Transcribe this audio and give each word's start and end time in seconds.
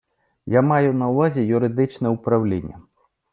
Я 0.53 0.61
маю 0.69 0.93
на 0.93 1.07
увазі 1.09 1.43
юридичне 1.47 2.09
управління. 2.09 2.81